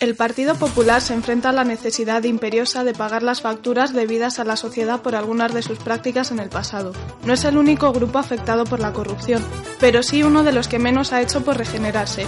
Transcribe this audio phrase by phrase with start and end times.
[0.00, 4.44] El Partido Popular se enfrenta a la necesidad imperiosa de pagar las facturas debidas a
[4.44, 6.92] la sociedad por algunas de sus prácticas en el pasado.
[7.26, 9.44] No es el único grupo afectado por la corrupción,
[9.78, 12.26] pero sí uno de los que menos ha hecho por regenerarse.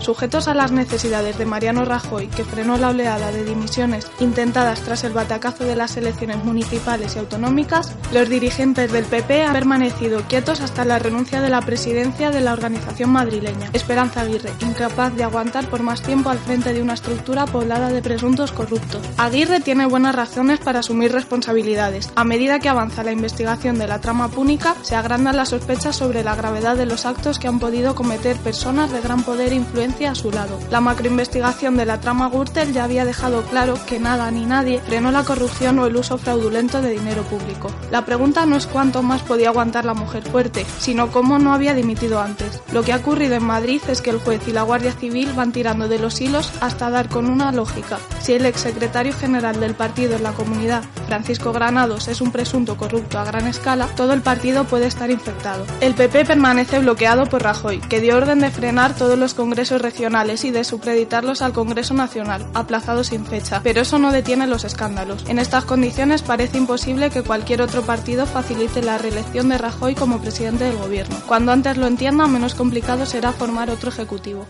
[0.00, 5.04] Sujetos a las necesidades de Mariano Rajoy, que frenó la oleada de dimisiones intentadas tras
[5.04, 10.60] el batacazo de las elecciones municipales y autonómicas, los dirigentes del PP han permanecido quietos
[10.60, 15.68] hasta la renuncia de la presidencia de la organización madrileña, Esperanza Aguirre, incapaz de aguantar
[15.68, 19.00] por más tiempo al frente de una estructura poblada de presuntos corruptos.
[19.16, 22.10] Aguirre tiene buenas razones para asumir responsabilidades.
[22.14, 26.24] A medida que avanza la investigación de la trama púnica, se agrandan las sospechas sobre
[26.24, 29.83] la gravedad de los actos que han podido cometer personas de gran poder e influencia
[29.84, 30.58] a su lado.
[30.70, 35.10] La macroinvestigación de la trama Gürtel ya había dejado claro que nada ni nadie frenó
[35.10, 37.70] la corrupción o el uso fraudulento de dinero público.
[37.90, 41.74] La pregunta no es cuánto más podía aguantar la mujer fuerte, sino cómo no había
[41.74, 42.62] dimitido antes.
[42.72, 45.52] Lo que ha ocurrido en Madrid es que el juez y la Guardia Civil van
[45.52, 47.98] tirando de los hilos hasta dar con una lógica.
[48.20, 53.18] Si el exsecretario general del partido en la comunidad, Francisco Granados, es un presunto corrupto
[53.18, 55.66] a gran escala, todo el partido puede estar infectado.
[55.82, 60.44] El PP permanece bloqueado por Rajoy, que dio orden de frenar todos los congresos regionales
[60.44, 65.24] y de supeditarlos al Congreso Nacional, aplazados sin fecha, pero eso no detiene los escándalos.
[65.28, 70.20] En estas condiciones parece imposible que cualquier otro partido facilite la reelección de Rajoy como
[70.20, 71.16] presidente del gobierno.
[71.26, 74.46] Cuando antes lo entienda, menos complicado será formar otro ejecutivo.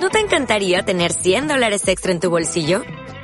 [0.00, 2.82] ¿No te encantaría tener 100 dólares extra en tu bolsillo?